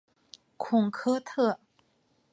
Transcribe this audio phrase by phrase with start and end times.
[0.57, 1.59] 孔科特。